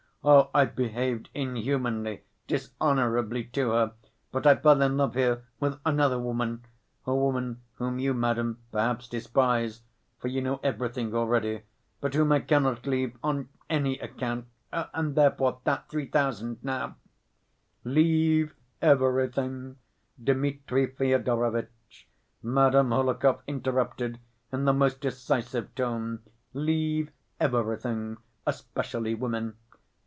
Oh, 0.23 0.51
I've 0.53 0.75
behaved 0.75 1.29
inhumanly, 1.33 2.21
dishonorably 2.45 3.45
to 3.53 3.71
her, 3.71 3.93
but 4.31 4.45
I 4.45 4.55
fell 4.55 4.79
in 4.83 4.95
love 4.97 5.15
here 5.15 5.45
with 5.59 5.79
another 5.83 6.19
woman... 6.19 6.63
a 7.07 7.15
woman 7.15 7.61
whom 7.77 7.97
you, 7.97 8.13
madam, 8.13 8.59
perhaps, 8.71 9.07
despise, 9.07 9.81
for 10.19 10.27
you 10.27 10.39
know 10.41 10.59
everything 10.61 11.15
already, 11.15 11.63
but 12.01 12.13
whom 12.13 12.31
I 12.31 12.39
cannot 12.39 12.85
leave 12.85 13.17
on 13.23 13.49
any 13.67 13.97
account, 13.97 14.45
and 14.71 15.15
therefore 15.15 15.59
that 15.63 15.89
three 15.89 16.05
thousand 16.07 16.59
now—" 16.63 16.97
"Leave 17.83 18.53
everything, 18.79 19.77
Dmitri 20.23 20.85
Fyodorovitch," 20.85 22.07
Madame 22.43 22.91
Hohlakov 22.91 23.41
interrupted 23.47 24.19
in 24.53 24.65
the 24.65 24.71
most 24.73 25.01
decisive 25.01 25.73
tone. 25.73 26.19
"Leave 26.53 27.09
everything, 27.39 28.17
especially 28.45 29.15
women. 29.15 29.55